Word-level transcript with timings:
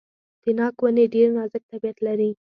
د 0.43 0.45
ناک 0.57 0.75
ونې 0.81 1.05
ډیر 1.13 1.27
نازک 1.37 1.63
طبیعت 1.71 1.97
لري. 2.07 2.31